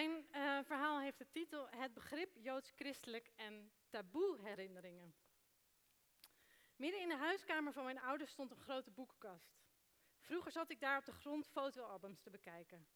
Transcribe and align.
Mijn 0.00 0.26
eh, 0.30 0.58
verhaal 0.64 1.00
heeft 1.00 1.18
de 1.18 1.30
titel 1.30 1.68
Het 1.68 1.94
begrip 1.94 2.36
joods-christelijk 2.36 3.30
en 3.36 3.72
taboe-herinneringen. 3.88 5.14
Midden 6.76 7.00
in 7.00 7.08
de 7.08 7.16
huiskamer 7.16 7.72
van 7.72 7.84
mijn 7.84 8.00
ouders 8.00 8.30
stond 8.30 8.50
een 8.50 8.56
grote 8.56 8.90
boekenkast. 8.90 9.58
Vroeger 10.20 10.52
zat 10.52 10.70
ik 10.70 10.80
daar 10.80 10.98
op 10.98 11.04
de 11.04 11.12
grond 11.12 11.46
fotoalbums 11.46 12.20
te 12.20 12.30
bekijken. 12.30 12.86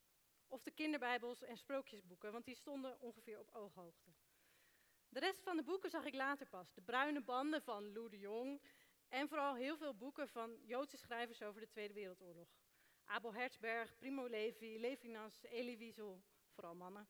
Of 0.48 0.62
de 0.62 0.70
kinderbijbels 0.70 1.42
en 1.42 1.56
sprookjesboeken, 1.56 2.32
want 2.32 2.44
die 2.44 2.54
stonden 2.54 3.00
ongeveer 3.00 3.38
op 3.38 3.50
ooghoogte. 3.50 4.10
De 5.08 5.20
rest 5.20 5.42
van 5.42 5.56
de 5.56 5.62
boeken 5.62 5.90
zag 5.90 6.04
ik 6.04 6.14
later 6.14 6.46
pas. 6.46 6.74
De 6.74 6.82
bruine 6.82 7.20
banden 7.20 7.62
van 7.62 7.92
Lou 7.92 8.08
de 8.08 8.18
Jong 8.18 8.62
en 9.08 9.28
vooral 9.28 9.54
heel 9.54 9.76
veel 9.76 9.94
boeken 9.94 10.28
van 10.28 10.58
Joodse 10.62 10.96
schrijvers 10.96 11.42
over 11.42 11.60
de 11.60 11.68
Tweede 11.68 11.94
Wereldoorlog. 11.94 12.48
Abel 13.04 13.34
Herzberg, 13.34 13.96
Primo 13.96 14.26
Levi, 14.26 14.80
Levinas, 14.80 15.42
Elie 15.42 15.78
Wiesel, 15.78 16.22
vooral 16.54 16.74
mannen. 16.74 17.08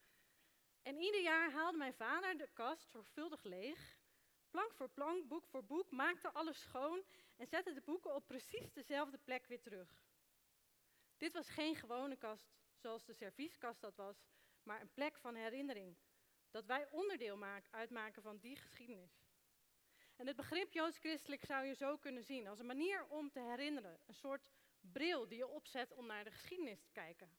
En 0.82 0.98
ieder 0.98 1.20
jaar 1.20 1.52
haalde 1.52 1.78
mijn 1.78 1.94
vader 1.94 2.36
de 2.36 2.48
kast 2.52 2.90
zorgvuldig 2.90 3.42
leeg, 3.42 3.98
plank 4.50 4.74
voor 4.74 4.88
plank, 4.88 5.28
boek 5.28 5.46
voor 5.46 5.64
boek, 5.64 5.90
maakte 5.90 6.32
alles 6.32 6.60
schoon 6.60 7.04
en 7.36 7.46
zette 7.46 7.72
de 7.72 7.80
boeken 7.80 8.14
op 8.14 8.26
precies 8.26 8.72
dezelfde 8.72 9.18
plek 9.18 9.46
weer 9.46 9.60
terug. 9.60 10.02
Dit 11.16 11.32
was 11.32 11.48
geen 11.48 11.76
gewone 11.76 12.16
kast, 12.16 12.54
zoals 12.74 13.04
de 13.04 13.12
servieskast 13.12 13.80
dat 13.80 13.96
was, 13.96 14.26
maar 14.62 14.80
een 14.80 14.92
plek 14.92 15.18
van 15.18 15.34
herinnering, 15.34 15.96
dat 16.50 16.66
wij 16.66 16.88
onderdeel 16.90 17.42
uitmaken 17.70 18.22
van 18.22 18.38
die 18.38 18.56
geschiedenis. 18.56 19.24
En 20.16 20.26
het 20.26 20.36
begrip 20.36 20.72
joods-christelijk 20.72 21.44
zou 21.44 21.66
je 21.66 21.74
zo 21.74 21.96
kunnen 21.96 22.24
zien, 22.24 22.46
als 22.46 22.58
een 22.58 22.66
manier 22.66 23.06
om 23.08 23.30
te 23.30 23.40
herinneren, 23.40 24.00
een 24.06 24.14
soort 24.14 24.50
bril 24.80 25.28
die 25.28 25.38
je 25.38 25.46
opzet 25.46 25.92
om 25.92 26.06
naar 26.06 26.24
de 26.24 26.30
geschiedenis 26.30 26.82
te 26.82 26.90
kijken. 26.92 27.36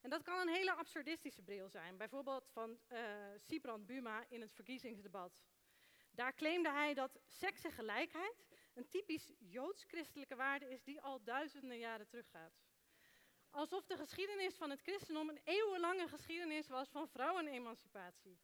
En 0.00 0.10
dat 0.10 0.22
kan 0.22 0.40
een 0.40 0.54
hele 0.54 0.74
absurdistische 0.74 1.42
bril 1.42 1.68
zijn, 1.68 1.96
bijvoorbeeld 1.96 2.48
van 2.52 2.78
uh, 3.48 3.74
Buma 3.80 4.24
in 4.28 4.40
het 4.40 4.52
verkiezingsdebat. 4.52 5.42
Daar 6.10 6.34
claimde 6.34 6.70
hij 6.70 6.94
dat 6.94 7.20
seks 7.26 7.62
gelijkheid 7.68 8.44
een 8.74 8.88
typisch 8.88 9.32
joods-christelijke 9.38 10.36
waarde 10.36 10.70
is 10.70 10.82
die 10.82 11.00
al 11.00 11.22
duizenden 11.24 11.78
jaren 11.78 12.06
teruggaat. 12.06 12.52
Alsof 13.50 13.84
de 13.86 13.96
geschiedenis 13.96 14.54
van 14.54 14.70
het 14.70 14.80
christendom 14.80 15.28
een 15.28 15.40
eeuwenlange 15.44 16.08
geschiedenis 16.08 16.68
was 16.68 16.88
van 16.88 17.08
vrouwenemancipatie. 17.08 18.38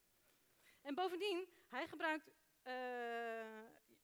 En 0.83 0.95
bovendien, 0.95 1.49
hij 1.69 1.89
gebruikt 1.89 2.31
uh, 2.65 2.75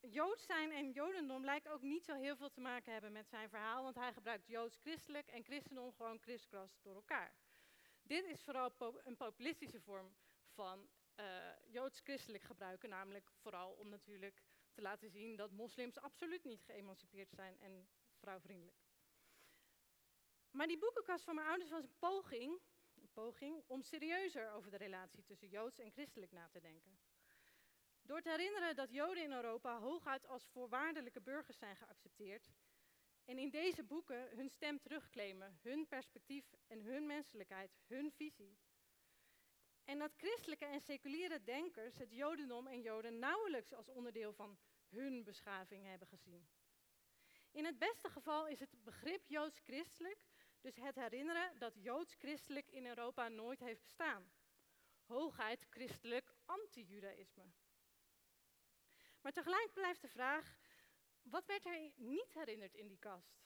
Joods 0.00 0.44
zijn 0.44 0.72
en 0.72 0.90
Jodendom 0.90 1.44
lijkt 1.44 1.68
ook 1.68 1.82
niet 1.82 2.04
zo 2.04 2.14
heel 2.14 2.36
veel 2.36 2.50
te 2.50 2.60
maken 2.60 2.92
hebben 2.92 3.12
met 3.12 3.28
zijn 3.28 3.48
verhaal, 3.48 3.82
want 3.82 3.94
hij 3.94 4.12
gebruikt 4.12 4.46
Joods-christelijk 4.46 5.28
en 5.28 5.44
christendom 5.44 5.92
gewoon 5.92 6.18
kriskras 6.18 6.78
door 6.82 6.94
elkaar. 6.94 7.41
Dit 8.12 8.24
is 8.24 8.42
vooral 8.42 8.72
een 9.04 9.16
populistische 9.16 9.80
vorm 9.80 10.14
van 10.54 10.88
uh, 11.16 11.26
Joods-christelijk 11.66 12.42
gebruiken, 12.42 12.88
namelijk 12.88 13.30
vooral 13.40 13.72
om 13.72 13.88
natuurlijk 13.88 14.42
te 14.72 14.82
laten 14.82 15.10
zien 15.10 15.36
dat 15.36 15.50
moslims 15.50 15.98
absoluut 15.98 16.44
niet 16.44 16.62
geëmancipeerd 16.62 17.30
zijn 17.30 17.60
en 17.60 17.88
vrouwvriendelijk. 18.18 18.76
Maar 20.50 20.66
die 20.66 20.78
boekenkast 20.78 21.24
van 21.24 21.34
mijn 21.34 21.46
ouders 21.46 21.70
was 21.70 21.82
een 21.82 21.98
poging, 21.98 22.60
een 22.94 23.10
poging 23.12 23.62
om 23.66 23.82
serieuzer 23.82 24.52
over 24.52 24.70
de 24.70 24.76
relatie 24.76 25.24
tussen 25.24 25.48
Joods 25.48 25.78
en 25.78 25.92
christelijk 25.92 26.32
na 26.32 26.48
te 26.48 26.60
denken. 26.60 26.98
Door 28.02 28.20
te 28.20 28.30
herinneren 28.30 28.76
dat 28.76 28.92
Joden 28.92 29.22
in 29.22 29.32
Europa 29.32 29.78
hooguit 29.78 30.26
als 30.26 30.46
voorwaardelijke 30.46 31.20
burgers 31.20 31.58
zijn 31.58 31.76
geaccepteerd 31.76 32.50
en 33.24 33.38
in 33.38 33.50
deze 33.50 33.82
boeken 33.82 34.28
hun 34.36 34.48
stem 34.48 34.80
terugclaimen, 34.80 35.58
hun 35.62 35.86
perspectief 35.88 36.44
en 36.66 36.80
hun 36.80 37.06
menselijkheid, 37.06 37.78
hun 37.86 38.12
visie. 38.12 38.58
En 39.84 39.98
dat 39.98 40.14
christelijke 40.16 40.64
en 40.64 40.80
seculiere 40.80 41.42
denkers 41.42 41.98
het 41.98 42.10
Jodendom 42.10 42.66
en 42.66 42.80
Joden 42.80 43.18
nauwelijks 43.18 43.72
als 43.72 43.88
onderdeel 43.88 44.32
van 44.32 44.58
hun 44.88 45.24
beschaving 45.24 45.86
hebben 45.86 46.08
gezien. 46.08 46.48
In 47.50 47.64
het 47.64 47.78
beste 47.78 48.08
geval 48.08 48.46
is 48.46 48.60
het 48.60 48.84
begrip 48.84 49.26
Joods-christelijk 49.26 50.26
dus 50.62 50.76
het 50.76 50.94
herinneren 50.94 51.58
dat 51.58 51.72
Joods-christelijk 51.74 52.70
in 52.70 52.86
Europa 52.86 53.28
nooit 53.28 53.60
heeft 53.60 53.82
bestaan. 53.82 54.32
Hooguit 55.04 55.66
christelijk 55.70 56.34
anti-judaïsme. 56.44 57.44
Maar 59.20 59.32
tegelijk 59.32 59.70
blijft 59.72 60.00
de 60.00 60.08
vraag, 60.08 60.61
wat 61.22 61.46
werd 61.46 61.66
er 61.66 61.92
niet 61.96 62.34
herinnerd 62.34 62.74
in 62.74 62.88
die 62.88 62.98
kast? 62.98 63.40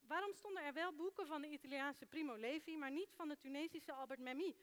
Waarom 0.00 0.34
stonden 0.34 0.64
er 0.64 0.72
wel 0.72 0.94
boeken 0.94 1.26
van 1.26 1.42
de 1.42 1.48
Italiaanse 1.48 2.06
Primo 2.06 2.36
Levi, 2.36 2.76
maar 2.76 2.90
niet 2.90 3.12
van 3.14 3.28
de 3.28 3.36
Tunesische 3.36 3.92
Albert 3.92 4.20
Memmi 4.20 4.56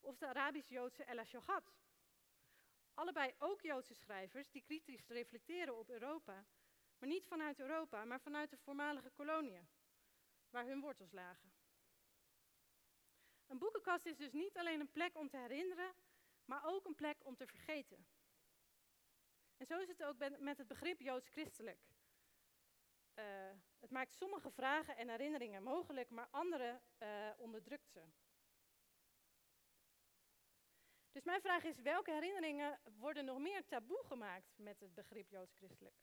of 0.00 0.18
de 0.18 0.26
Arabisch-Joodse 0.26 1.04
Ella 1.04 1.24
Shogat? 1.24 1.74
Allebei 2.94 3.34
ook 3.38 3.60
Joodse 3.60 3.94
schrijvers 3.94 4.50
die 4.50 4.62
kritisch 4.62 5.08
reflecteren 5.08 5.78
op 5.78 5.90
Europa, 5.90 6.46
maar 6.98 7.08
niet 7.08 7.26
vanuit 7.26 7.60
Europa, 7.60 8.04
maar 8.04 8.20
vanuit 8.20 8.50
de 8.50 8.56
voormalige 8.56 9.10
koloniën, 9.10 9.68
waar 10.50 10.66
hun 10.66 10.80
wortels 10.80 11.12
lagen. 11.12 11.52
Een 13.46 13.58
boekenkast 13.58 14.06
is 14.06 14.16
dus 14.16 14.32
niet 14.32 14.56
alleen 14.56 14.80
een 14.80 14.92
plek 14.92 15.18
om 15.18 15.28
te 15.28 15.36
herinneren, 15.36 15.94
maar 16.44 16.64
ook 16.64 16.84
een 16.84 16.94
plek 16.94 17.24
om 17.24 17.36
te 17.36 17.46
vergeten. 17.46 18.06
En 19.56 19.66
zo 19.66 19.78
is 19.78 19.88
het 19.88 20.04
ook 20.04 20.38
met 20.38 20.58
het 20.58 20.66
begrip 20.66 21.00
joods-christelijk. 21.00 21.80
Uh, 23.14 23.24
het 23.80 23.90
maakt 23.90 24.14
sommige 24.14 24.50
vragen 24.50 24.96
en 24.96 25.08
herinneringen 25.08 25.62
mogelijk, 25.62 26.10
maar 26.10 26.28
andere 26.30 26.80
uh, 26.98 27.08
onderdrukt 27.36 27.90
ze. 27.90 28.02
Dus 31.12 31.24
mijn 31.24 31.40
vraag 31.40 31.64
is, 31.64 31.80
welke 31.80 32.12
herinneringen 32.12 32.80
worden 32.98 33.24
nog 33.24 33.38
meer 33.38 33.66
taboe 33.66 34.04
gemaakt 34.04 34.58
met 34.58 34.80
het 34.80 34.94
begrip 34.94 35.30
joods-christelijk? 35.30 35.96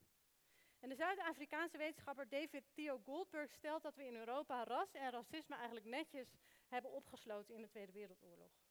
En 0.80 0.90
de 0.90 0.96
Zuid-Afrikaanse 0.96 1.78
wetenschapper 1.78 2.30
David 2.30 2.64
Theo 2.74 2.98
Goldberg 2.98 3.52
stelt 3.52 3.84
dat 3.84 3.96
we 3.96 4.06
in 4.06 4.16
Europa 4.16 4.64
ras 4.64 4.94
en 4.94 5.12
racisme 5.12 5.56
eigenlijk 5.56 5.86
netjes 5.86 6.36
hebben 6.68 6.92
opgesloten 6.92 7.56
in 7.56 7.62
de 7.62 7.68
Tweede 7.68 7.92
Wereldoorlog. 7.92 8.63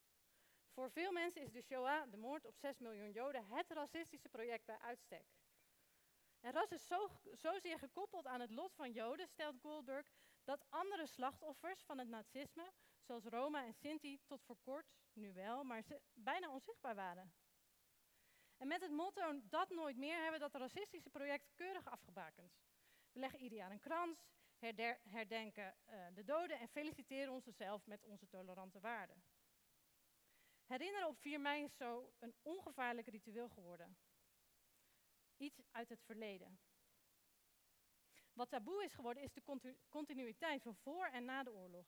Voor 0.75 0.91
veel 0.91 1.13
mensen 1.13 1.43
is 1.43 1.53
de 1.53 1.63
Shoah, 1.63 2.11
de 2.11 2.17
moord 2.17 2.47
op 2.47 2.57
6 2.57 2.79
miljoen 2.79 3.11
Joden, 3.11 3.45
het 3.47 3.71
racistische 3.71 4.29
project 4.29 4.65
bij 4.65 4.79
uitstek. 4.79 5.27
En 6.41 6.53
ras 6.53 6.71
is 6.71 6.87
zo, 6.87 7.11
zozeer 7.33 7.79
gekoppeld 7.79 8.27
aan 8.27 8.41
het 8.41 8.51
lot 8.51 8.75
van 8.75 8.93
Joden, 8.93 9.29
stelt 9.29 9.59
Goldberg, 9.61 10.13
dat 10.45 10.65
andere 10.69 11.07
slachtoffers 11.07 11.83
van 11.83 11.99
het 11.99 12.09
nazisme, 12.09 12.73
zoals 13.01 13.25
Roma 13.25 13.65
en 13.65 13.75
Sinti, 13.75 14.21
tot 14.27 14.43
voor 14.43 14.57
kort, 14.61 14.87
nu 15.13 15.33
wel, 15.33 15.65
maar 15.65 15.85
bijna 16.13 16.51
onzichtbaar 16.51 16.95
waren. 16.95 17.33
En 18.57 18.69
met 18.69 18.81
het 18.81 18.91
motto 18.91 19.41
dat 19.49 19.71
nooit 19.71 19.97
meer 19.97 20.23
hebben 20.23 20.41
we 20.41 20.51
dat 20.51 20.61
racistische 20.61 21.11
project 21.11 21.53
keurig 21.55 21.87
afgebakend. 21.87 22.53
We 23.13 23.21
leggen 23.21 23.41
ieder 23.41 23.59
jaar 23.59 23.71
een 23.71 23.81
krans, 23.81 24.27
herdenken 25.09 25.75
uh, 25.87 26.07
de 26.15 26.25
doden 26.25 26.59
en 26.59 26.69
feliciteren 26.69 27.33
onszelf 27.33 27.87
met 27.87 28.05
onze 28.05 28.29
tolerante 28.29 28.81
waarden. 28.81 29.23
Herinneren 30.73 31.09
op 31.09 31.19
4 31.19 31.41
mei 31.41 31.65
is 31.65 31.77
zo 31.77 32.13
een 32.19 32.35
ongevaarlijk 32.43 33.07
ritueel 33.07 33.49
geworden. 33.49 33.97
Iets 35.37 35.63
uit 35.71 35.89
het 35.89 36.03
verleden. 36.03 36.61
Wat 38.33 38.51
taboe 38.51 38.85
is 38.85 38.93
geworden 38.93 39.23
is 39.23 39.33
de 39.33 39.75
continuïteit 39.89 40.63
van 40.63 40.75
voor 40.75 41.07
en 41.07 41.25
na 41.25 41.43
de 41.43 41.53
oorlog. 41.53 41.87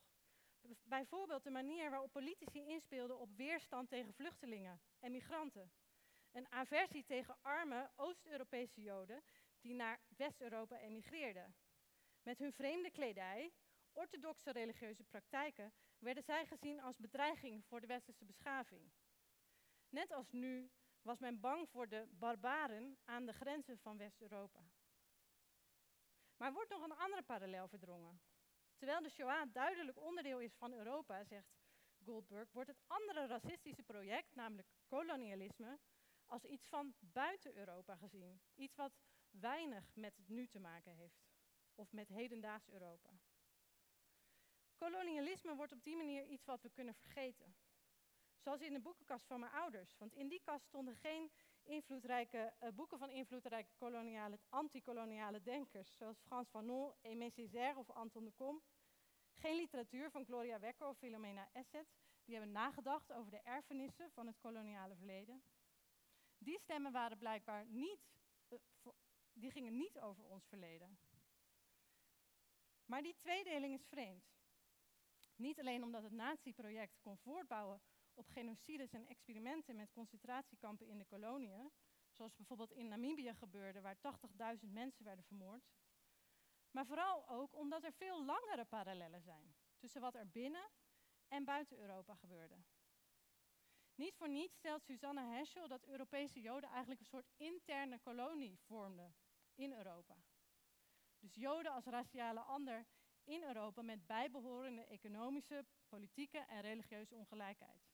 Bijvoorbeeld 0.83 1.43
de 1.43 1.50
manier 1.50 1.91
waarop 1.91 2.12
politici 2.12 2.65
inspeelden 2.67 3.19
op 3.19 3.37
weerstand 3.37 3.89
tegen 3.89 4.15
vluchtelingen 4.15 4.81
en 4.99 5.12
migranten. 5.12 5.73
Een 6.33 6.53
aversie 6.53 7.05
tegen 7.05 7.39
arme 7.41 7.91
Oost-Europese 7.97 8.81
Joden 8.81 9.23
die 9.61 9.75
naar 9.75 10.00
West-Europa 10.09 10.78
emigreerden. 10.78 11.55
Met 12.23 12.39
hun 12.39 12.53
vreemde 12.53 12.91
kledij, 12.91 13.53
orthodoxe 13.93 14.53
religieuze 14.53 15.05
praktijken 15.05 15.73
werden 16.05 16.23
zij 16.23 16.47
gezien 16.47 16.81
als 16.81 16.99
bedreiging 16.99 17.65
voor 17.65 17.81
de 17.81 17.87
westerse 17.87 18.25
beschaving. 18.25 18.93
Net 19.89 20.12
als 20.12 20.33
nu 20.33 20.71
was 21.03 21.19
men 21.19 21.41
bang 21.41 21.69
voor 21.69 21.89
de 21.89 22.06
barbaren 22.11 22.99
aan 23.05 23.27
de 23.27 23.33
grenzen 23.33 23.79
van 23.79 23.97
West-Europa. 23.97 24.61
Maar 26.37 26.53
wordt 26.53 26.71
nog 26.71 26.83
een 26.83 26.97
andere 26.97 27.23
parallel 27.23 27.69
verdrongen. 27.69 28.21
Terwijl 28.77 29.03
de 29.03 29.11
Shoah 29.11 29.53
duidelijk 29.53 30.01
onderdeel 30.01 30.41
is 30.41 30.55
van 30.55 30.73
Europa, 30.73 31.25
zegt 31.25 31.55
Goldberg, 32.05 32.53
wordt 32.53 32.69
het 32.69 32.83
andere 32.87 33.27
racistische 33.27 33.83
project, 33.83 34.35
namelijk 34.35 34.69
kolonialisme, 34.87 35.79
als 36.27 36.45
iets 36.45 36.69
van 36.69 36.95
buiten 37.00 37.57
Europa 37.57 37.97
gezien. 37.97 38.41
Iets 38.55 38.77
wat 38.77 38.93
weinig 39.31 39.95
met 39.95 40.17
het 40.17 40.29
nu 40.29 40.47
te 40.47 40.59
maken 40.59 40.93
heeft, 40.93 41.25
of 41.75 41.93
met 41.93 42.09
hedendaags 42.09 42.69
Europa. 42.69 43.11
Kolonialisme 44.76 45.55
wordt 45.55 45.73
op 45.73 45.85
die 45.85 45.97
manier 45.97 46.25
iets 46.26 46.44
wat 46.44 46.62
we 46.62 46.71
kunnen 46.71 46.94
vergeten. 46.94 47.55
Zoals 48.38 48.61
in 48.61 48.73
de 48.73 48.81
boekenkast 48.81 49.26
van 49.26 49.41
mijn 49.41 49.53
ouders. 49.53 49.97
Want 49.99 50.15
in 50.15 50.29
die 50.29 50.41
kast 50.44 50.65
stonden 50.67 50.97
geen 50.97 51.31
invloedrijke, 51.62 52.53
uh, 52.62 52.69
boeken 52.71 52.99
van 52.99 53.11
invloedrijke 53.11 53.73
koloniale, 53.76 54.38
antikoloniale 54.49 55.43
denkers. 55.43 55.97
Zoals 55.97 56.21
Frans 56.21 56.49
Fanon, 56.49 56.93
Aimé 57.03 57.31
Césaire 57.31 57.79
of 57.79 57.91
Anton 57.91 58.25
de 58.25 58.32
Kom. 58.32 58.62
Geen 59.35 59.56
literatuur 59.56 60.11
van 60.11 60.25
Gloria 60.25 60.59
Wekker 60.59 60.87
of 60.87 60.99
Philomena 60.99 61.49
Esset. 61.53 61.87
die 62.25 62.35
hebben 62.35 62.53
nagedacht 62.53 63.12
over 63.12 63.31
de 63.31 63.41
erfenissen 63.43 64.11
van 64.11 64.26
het 64.26 64.38
koloniale 64.38 64.97
verleden. 64.97 65.43
Die 66.38 66.59
stemmen 66.59 66.93
waren 66.93 67.19
blijkbaar 67.19 67.67
niet, 67.67 68.00
eh, 68.49 68.59
die 69.32 69.50
gingen 69.50 69.76
niet 69.76 70.00
over 70.00 70.25
ons 70.25 70.47
verleden. 70.47 70.99
Maar 72.87 73.03
die 73.03 73.17
tweedeling 73.17 73.75
is 73.75 73.87
vreemd. 73.87 74.35
Niet 75.37 75.61
alleen 75.61 75.83
omdat 75.83 76.03
het 76.03 76.13
nazi-project 76.13 77.01
kon 77.01 77.19
voortbouwen 77.19 77.81
op 78.15 78.29
genocides 78.29 78.93
en 78.93 79.07
experimenten 79.07 79.77
met 79.77 79.93
concentratiekampen 79.93 80.87
in 80.87 80.99
de 80.99 81.05
koloniën, 81.05 81.73
zoals 82.11 82.35
bijvoorbeeld 82.35 82.73
in 82.73 82.89
Namibië 82.89 83.35
gebeurde, 83.35 83.81
waar 83.81 83.97
80.000 84.59 84.69
mensen 84.73 85.05
werden 85.05 85.25
vermoord, 85.25 85.65
maar 86.71 86.87
vooral 86.87 87.29
ook 87.29 87.57
omdat 87.57 87.85
er 87.85 87.93
veel 87.93 88.25
langere 88.25 88.65
parallellen 88.65 89.23
zijn 89.23 89.55
tussen 89.77 90.01
wat 90.01 90.15
er 90.15 90.29
binnen 90.29 90.71
en 91.29 91.45
buiten 91.45 91.79
Europa 91.79 92.15
gebeurde. 92.15 92.57
Niet 93.95 94.17
voor 94.17 94.29
niets 94.29 94.57
stelt 94.57 94.83
Susanne 94.83 95.21
Heschel 95.21 95.69
dat 95.69 95.87
Europese 95.87 96.41
Joden 96.41 96.69
eigenlijk 96.71 97.01
een 97.01 97.07
soort 97.07 97.31
interne 97.37 97.99
kolonie 97.99 98.59
vormden 98.59 99.15
in 99.55 99.73
Europa. 99.73 100.17
Dus 101.19 101.35
Joden 101.35 101.73
als 101.73 101.85
raciale 101.85 102.41
ander 102.41 102.87
in 103.25 103.43
Europa 103.43 103.82
met 103.82 104.06
bijbehorende 104.06 104.85
economische, 104.85 105.65
politieke 105.88 106.38
en 106.38 106.61
religieuze 106.61 107.15
ongelijkheid. 107.15 107.93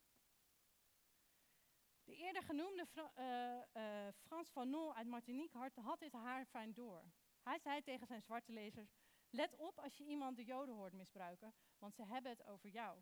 De 2.05 2.17
eerder 2.17 2.43
genoemde 2.43 2.87
Fra 2.87 3.13
uh, 3.19 4.13
Frans 4.27 4.51
Fanon 4.51 4.95
uit 4.95 5.07
Martinique 5.07 5.59
had, 5.59 5.75
had 5.75 6.01
dit 6.01 6.13
haar 6.13 6.45
fijn 6.45 6.73
door. 6.73 7.05
Hij 7.43 7.59
zei 7.59 7.83
tegen 7.83 8.07
zijn 8.07 8.23
zwarte 8.23 8.53
lezers: 8.53 8.97
Let 9.31 9.57
op 9.57 9.79
als 9.79 9.97
je 9.97 10.05
iemand 10.05 10.37
de 10.37 10.45
Joden 10.45 10.75
hoort 10.75 10.93
misbruiken, 10.93 11.55
want 11.79 11.95
ze 11.95 12.03
hebben 12.05 12.31
het 12.31 12.45
over 12.45 12.69
jou. 12.69 12.99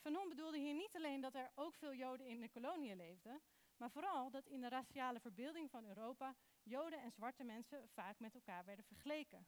Fanon 0.00 0.28
bedoelde 0.28 0.58
hier 0.58 0.74
niet 0.74 0.96
alleen 0.96 1.20
dat 1.20 1.34
er 1.34 1.50
ook 1.54 1.74
veel 1.74 1.94
Joden 1.94 2.26
in 2.26 2.40
de 2.40 2.48
koloniën 2.48 2.96
leefden, 2.96 3.42
maar 3.76 3.90
vooral 3.90 4.30
dat 4.30 4.46
in 4.46 4.60
de 4.60 4.68
raciale 4.68 5.20
verbeelding 5.20 5.70
van 5.70 5.84
Europa 5.84 6.36
Joden 6.62 7.00
en 7.00 7.10
zwarte 7.10 7.44
mensen 7.44 7.88
vaak 7.88 8.18
met 8.18 8.34
elkaar 8.34 8.64
werden 8.64 8.84
vergeleken. 8.84 9.46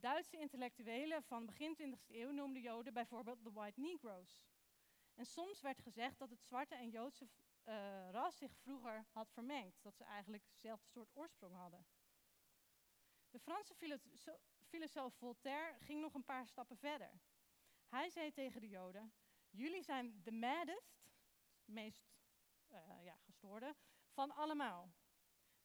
Duitse 0.00 0.36
intellectuelen 0.36 1.22
van 1.22 1.46
begin 1.46 1.76
20e 1.76 2.10
eeuw 2.10 2.30
noemden 2.30 2.62
Joden 2.62 2.92
bijvoorbeeld 2.92 3.44
de 3.44 3.52
White 3.52 3.80
Negroes. 3.80 4.48
En 5.14 5.26
soms 5.26 5.60
werd 5.60 5.80
gezegd 5.80 6.18
dat 6.18 6.30
het 6.30 6.42
zwarte 6.42 6.74
en 6.74 6.90
Joodse 6.90 7.28
uh, 7.64 8.10
ras 8.10 8.36
zich 8.36 8.56
vroeger 8.56 9.06
had 9.12 9.30
vermengd, 9.30 9.82
dat 9.82 9.96
ze 9.96 10.04
eigenlijk 10.04 10.44
dezelfde 10.52 10.88
soort 10.88 11.10
oorsprong 11.14 11.54
hadden. 11.54 11.86
De 13.30 13.38
Franse 13.38 13.74
filosoof 14.68 15.14
Voltaire 15.14 15.76
ging 15.80 16.00
nog 16.00 16.14
een 16.14 16.24
paar 16.24 16.46
stappen 16.46 16.76
verder. 16.76 17.20
Hij 17.88 18.10
zei 18.10 18.32
tegen 18.32 18.60
de 18.60 18.68
Joden: 18.68 19.12
Jullie 19.50 19.82
zijn 19.82 20.22
de 20.22 20.32
maddest, 20.32 21.02
meest 21.64 22.04
uh, 22.68 23.04
ja, 23.04 23.16
gestoorde, 23.16 23.76
van 24.08 24.30
allemaal. 24.30 24.92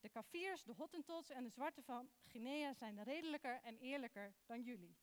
De 0.06 0.12
Kafirs, 0.12 0.64
de 0.64 0.74
Hottentots 0.74 1.30
en 1.30 1.44
de 1.44 1.50
Zwarte 1.50 1.84
van 1.84 2.10
Guinea 2.26 2.74
zijn 2.74 3.04
redelijker 3.04 3.62
en 3.62 3.78
eerlijker 3.78 4.36
dan 4.46 4.62
jullie. 4.62 4.98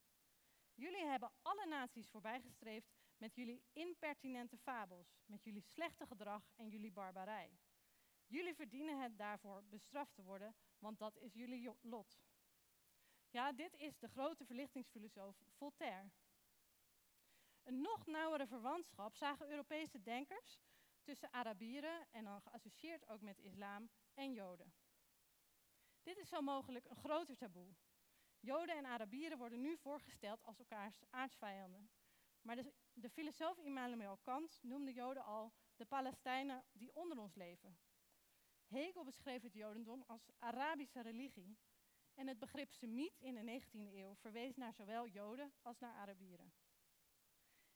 Jullie 0.75 1.05
hebben 1.05 1.33
alle 1.43 1.67
naties 1.67 2.09
voorbijgestreefd 2.09 2.93
met 3.17 3.35
jullie 3.35 3.63
impertinente 3.73 4.59
fabels, 4.59 5.19
met 5.27 5.45
jullie 5.45 5.61
slechte 5.63 6.07
gedrag 6.07 6.51
en 6.57 6.69
jullie 6.69 6.93
barbarij. 6.93 7.59
Jullie 8.27 8.55
verdienen 8.55 9.03
het 9.03 9.19
daarvoor 9.19 9.65
bestraft 9.65 10.15
te 10.15 10.23
worden, 10.23 10.55
want 10.79 10.99
dat 10.99 11.17
is 11.17 11.33
jullie 11.33 11.71
lot. 11.81 12.21
Ja, 13.31 13.53
dit 13.53 13.75
is 13.75 13.99
de 13.99 14.09
grote 14.09 14.45
verlichtingsfilosoof 14.45 15.37
Voltaire. 15.57 16.11
Een 17.63 17.81
nog 17.81 18.07
nauwere 18.07 18.47
verwantschap 18.47 19.17
zagen 19.17 19.51
Europese 19.51 20.03
denkers 20.03 20.61
tussen 21.03 21.33
Arabieren 21.33 22.07
en 22.11 22.25
dan 22.25 22.41
geassocieerd 22.41 23.09
ook 23.09 23.21
met 23.21 23.39
islam 23.39 23.91
en 24.15 24.33
Joden. 24.33 24.73
Dit 26.03 26.19
is 26.19 26.29
zo 26.29 26.41
mogelijk 26.41 26.89
een 26.89 26.97
groter 26.97 27.37
taboe. 27.37 27.75
Joden 28.41 28.77
en 28.77 28.87
Arabieren 28.87 29.39
worden 29.39 29.61
nu 29.61 29.77
voorgesteld 29.77 30.43
als 30.43 30.59
elkaars 30.59 31.03
aardsvijanden. 31.11 31.91
Maar 32.41 32.57
de, 32.57 32.73
de 32.93 33.11
filosoof 33.11 33.59
Immanuel 33.59 34.17
Kant 34.17 34.59
noemde 34.63 34.93
Joden 34.93 35.25
al 35.25 35.53
de 35.77 35.85
Palestijnen 35.85 36.65
die 36.73 36.95
onder 36.95 37.19
ons 37.19 37.35
leven. 37.35 37.79
Hegel 38.67 39.05
beschreef 39.05 39.43
het 39.43 39.53
Jodendom 39.53 40.05
als 40.07 40.31
Arabische 40.39 41.03
religie. 41.03 41.59
En 42.15 42.27
het 42.27 42.39
begrip 42.39 42.73
Semiet 42.73 43.19
in 43.19 43.35
de 43.35 43.61
19e 43.61 43.95
eeuw 43.95 44.15
verwees 44.15 44.57
naar 44.57 44.75
zowel 44.75 45.09
Joden 45.09 45.53
als 45.63 45.79
naar 45.79 45.95
Arabieren. 45.95 46.53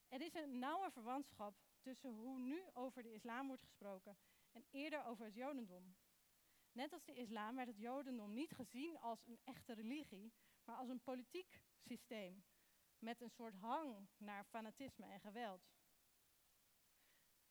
Er 0.08 0.20
is 0.20 0.34
een 0.34 0.58
nauwe 0.58 0.90
verwantschap 0.90 1.54
tussen 1.80 2.10
hoe 2.10 2.38
nu 2.38 2.62
over 2.72 3.02
de 3.02 3.12
islam 3.12 3.46
wordt 3.46 3.62
gesproken 3.62 4.16
en 4.52 4.66
eerder 4.70 5.04
over 5.04 5.24
het 5.24 5.34
Jodendom. 5.34 5.96
Net 6.76 6.92
als 6.92 7.04
de 7.04 7.14
islam 7.14 7.54
werd 7.54 7.68
het 7.68 7.78
Jodendom 7.78 8.32
niet 8.32 8.52
gezien 8.52 8.98
als 8.98 9.26
een 9.26 9.38
echte 9.44 9.72
religie, 9.72 10.32
maar 10.64 10.76
als 10.76 10.88
een 10.88 11.02
politiek 11.02 11.60
systeem 11.80 12.44
met 12.98 13.20
een 13.20 13.30
soort 13.30 13.54
hang 13.54 14.08
naar 14.16 14.44
fanatisme 14.44 15.06
en 15.06 15.20
geweld. 15.20 15.68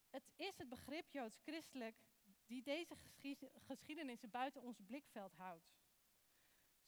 Het 0.10 0.32
is 0.36 0.58
het 0.58 0.70
begrip 0.70 1.10
Joods-christelijk 1.10 1.96
die 2.46 2.64
deze 2.64 2.96
geschiedenissen 3.58 4.30
buiten 4.30 4.62
ons 4.62 4.82
blikveld 4.86 5.34
houdt. 5.34 5.74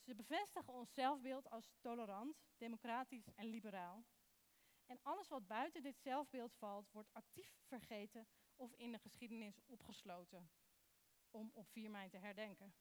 Ze 0.01 0.15
bevestigen 0.15 0.73
ons 0.73 0.93
zelfbeeld 0.93 1.49
als 1.49 1.71
tolerant, 1.79 2.37
democratisch 2.57 3.29
en 3.35 3.45
liberaal. 3.45 4.05
En 4.85 4.99
alles 5.01 5.27
wat 5.27 5.47
buiten 5.47 5.83
dit 5.83 5.99
zelfbeeld 5.99 6.53
valt, 6.53 6.91
wordt 6.91 7.13
actief 7.13 7.57
vergeten 7.63 8.27
of 8.55 8.73
in 8.73 8.91
de 8.91 8.99
geschiedenis 8.99 9.61
opgesloten, 9.65 10.49
om 11.37 11.51
op 11.53 11.67
4 11.67 11.89
mei 11.89 12.09
te 12.09 12.17
herdenken. 12.17 12.73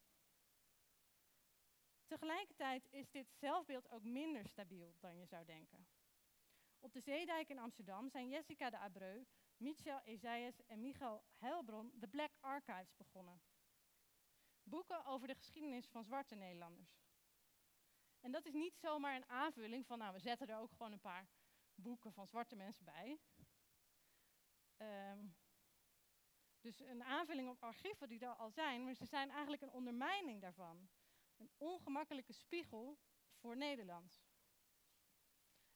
Tegelijkertijd 2.05 2.87
is 2.89 3.09
dit 3.09 3.31
zelfbeeld 3.31 3.89
ook 3.89 4.03
minder 4.03 4.47
stabiel 4.47 4.95
dan 4.99 5.17
je 5.17 5.25
zou 5.25 5.45
denken. 5.45 5.87
Op 6.79 6.93
de 6.93 7.01
Zeedijk 7.01 7.49
in 7.49 7.59
Amsterdam 7.59 8.09
zijn 8.09 8.29
Jessica 8.29 8.69
de 8.69 8.77
Abreu, 8.77 9.23
Michel 9.57 10.01
Isaias 10.05 10.65
en 10.65 10.81
Michael 10.81 11.23
Heilbron 11.37 11.91
de 11.95 12.07
Black 12.07 12.31
Archives 12.39 12.95
begonnen. 12.95 13.41
Boeken 14.63 15.05
over 15.05 15.27
de 15.27 15.35
geschiedenis 15.35 15.87
van 15.87 16.03
zwarte 16.03 16.35
Nederlanders. 16.35 17.05
En 18.19 18.31
dat 18.31 18.45
is 18.45 18.53
niet 18.53 18.77
zomaar 18.77 19.15
een 19.15 19.29
aanvulling 19.29 19.85
van, 19.85 19.97
nou, 19.97 20.13
we 20.13 20.19
zetten 20.19 20.47
er 20.47 20.59
ook 20.59 20.71
gewoon 20.71 20.91
een 20.91 20.99
paar 20.99 21.27
boeken 21.75 22.13
van 22.13 22.27
zwarte 22.27 22.55
mensen 22.55 22.85
bij. 22.85 23.19
Um, 24.77 25.35
dus 26.67 26.79
een 26.79 27.03
aanvulling 27.03 27.49
op 27.49 27.63
archieven 27.63 28.09
die 28.09 28.19
er 28.19 28.35
al 28.35 28.49
zijn, 28.49 28.83
maar 28.83 28.93
ze 28.93 29.05
zijn 29.05 29.29
eigenlijk 29.29 29.61
een 29.61 29.71
ondermijning 29.71 30.41
daarvan. 30.41 30.89
Een 31.37 31.51
ongemakkelijke 31.57 32.33
spiegel 32.33 32.97
voor 33.35 33.57
Nederland. 33.57 34.21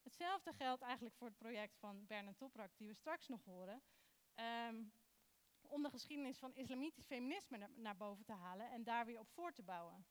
Hetzelfde 0.04 0.54
geldt 0.54 0.82
eigenlijk 0.82 1.16
voor 1.16 1.28
het 1.28 1.38
project 1.38 1.78
van 1.78 2.06
Bernard 2.06 2.38
Toprak, 2.38 2.78
die 2.78 2.88
we 2.88 2.94
straks 2.94 3.28
nog 3.28 3.44
horen. 3.44 3.84
Um, 4.70 4.94
om 5.62 5.84
de 5.84 5.90
geschiedenis 5.90 6.38
van 6.38 6.56
islamitisch 6.56 7.06
feminisme 7.06 7.58
naar, 7.58 7.72
naar 7.76 7.98
boven 7.98 8.26
te 8.26 8.34
halen 8.34 8.72
en 8.72 8.84
daar 8.84 9.06
weer 9.06 9.20
op 9.20 9.30
voor 9.30 9.54
te 9.54 9.64
bouwen. 9.64 10.06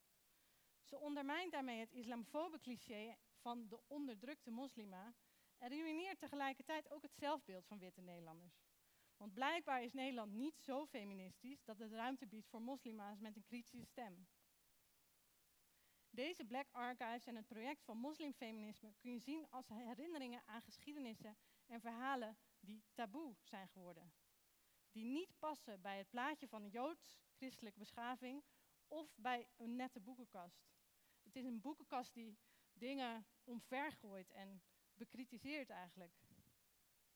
Ze 0.82 0.98
ondermijnt 0.98 1.52
daarmee 1.52 1.80
het 1.80 1.92
islamofobe 1.92 2.60
cliché 2.60 3.16
van 3.40 3.68
de 3.68 3.80
onderdrukte 3.86 4.50
moslima 4.50 5.14
en 5.58 5.68
ruïneert 5.68 6.18
tegelijkertijd 6.18 6.90
ook 6.90 7.02
het 7.02 7.14
zelfbeeld 7.14 7.66
van 7.66 7.78
witte 7.78 8.00
Nederlanders. 8.00 8.69
Want 9.20 9.34
blijkbaar 9.34 9.82
is 9.82 9.92
Nederland 9.92 10.32
niet 10.32 10.60
zo 10.60 10.86
feministisch 10.86 11.64
dat 11.64 11.78
het 11.78 11.92
ruimte 11.92 12.26
biedt 12.26 12.48
voor 12.48 12.62
moslima's 12.62 13.18
met 13.18 13.36
een 13.36 13.44
kritische 13.44 13.84
stem. 13.84 14.28
Deze 16.10 16.44
Black 16.44 16.68
Archives 16.70 17.26
en 17.26 17.36
het 17.36 17.46
project 17.46 17.84
van 17.84 17.96
moslimfeminisme 17.96 18.94
kun 18.98 19.12
je 19.12 19.18
zien 19.18 19.50
als 19.50 19.68
herinneringen 19.68 20.42
aan 20.46 20.62
geschiedenissen 20.62 21.36
en 21.66 21.80
verhalen 21.80 22.38
die 22.60 22.84
taboe 22.92 23.36
zijn 23.42 23.68
geworden. 23.68 24.12
Die 24.90 25.04
niet 25.04 25.38
passen 25.38 25.80
bij 25.80 25.98
het 25.98 26.08
plaatje 26.08 26.48
van 26.48 26.62
een 26.62 26.70
joods-christelijke 26.70 27.78
beschaving 27.78 28.44
of 28.88 29.14
bij 29.16 29.48
een 29.56 29.76
nette 29.76 30.00
boekenkast. 30.00 30.68
Het 31.22 31.36
is 31.36 31.44
een 31.44 31.60
boekenkast 31.60 32.14
die 32.14 32.38
dingen 32.72 33.26
omvergooit 33.44 34.30
en 34.30 34.62
bekritiseert 34.94 35.70
eigenlijk. 35.70 36.12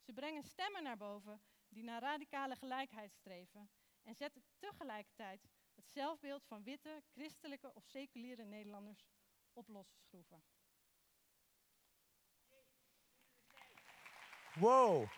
Ze 0.00 0.12
brengen 0.12 0.42
stemmen 0.42 0.82
naar 0.82 0.96
boven 0.96 1.42
die 1.74 1.84
naar 1.84 2.00
radicale 2.00 2.56
gelijkheid 2.56 3.12
streven 3.12 3.70
en 4.02 4.14
zetten 4.14 4.44
tegelijkertijd 4.58 5.40
het 5.74 5.88
zelfbeeld 5.88 6.44
van 6.44 6.62
witte, 6.62 7.02
christelijke 7.10 7.74
of 7.74 7.84
seculiere 7.84 8.44
Nederlanders 8.44 9.06
op 9.52 9.68
losse 9.68 9.96
schroeven. 9.98 10.42
Wow, 14.54 15.08